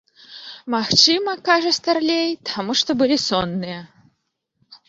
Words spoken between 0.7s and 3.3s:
Магчыма, кажа старлей, таму што былі